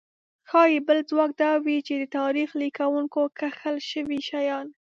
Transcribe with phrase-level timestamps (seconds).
[0.49, 4.67] ښايي بل ځواب دا وي چې د تاریخ لیکونکو کښل شوي شیان.